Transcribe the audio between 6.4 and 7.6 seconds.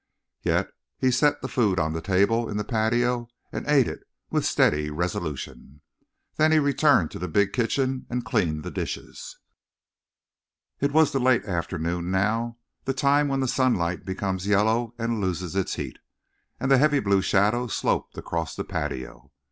he returned to the big